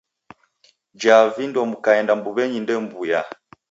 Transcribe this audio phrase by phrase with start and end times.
[1.01, 3.21] Jaa vindo mukaenda mbuw'enyi ndemw'uya.